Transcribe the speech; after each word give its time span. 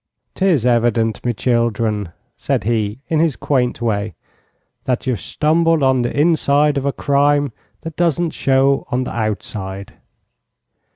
"'Tis 0.33 0.65
evident, 0.65 1.23
me 1.23 1.31
children," 1.31 2.09
said 2.35 2.63
he, 2.63 2.97
in 3.07 3.19
his 3.19 3.35
quaint 3.35 3.79
way, 3.83 4.15
"that 4.85 5.05
you've 5.05 5.19
shtumbled 5.19 5.83
on 5.83 6.01
the 6.01 6.19
inside 6.19 6.75
of 6.75 6.87
a 6.87 6.91
crime 6.91 7.51
that 7.81 7.97
doesn't 7.97 8.31
show 8.31 8.83
on 8.89 9.03
the 9.03 9.13
outside. 9.15 9.93